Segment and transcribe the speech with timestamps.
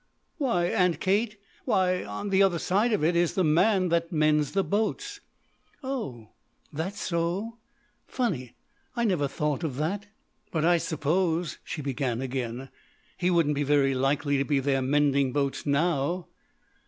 [0.39, 4.53] "Why, Aunt Kate why on the other side of it is the man that mends
[4.53, 5.19] the boats."
[5.83, 6.29] "Oh,
[6.73, 7.59] that so?
[8.07, 8.55] Funny
[8.95, 10.07] I never thought of that.
[10.51, 12.69] "But I suppose," she began again,
[13.15, 16.29] "he wouldn't be very likely to be there mending boats now?"